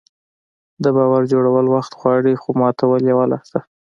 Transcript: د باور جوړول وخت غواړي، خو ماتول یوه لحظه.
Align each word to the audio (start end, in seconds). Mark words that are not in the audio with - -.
د 0.83 0.85
باور 0.97 1.21
جوړول 1.31 1.65
وخت 1.75 1.91
غواړي، 2.01 2.33
خو 2.41 2.49
ماتول 2.61 3.01
یوه 3.11 3.25
لحظه. 3.31 3.59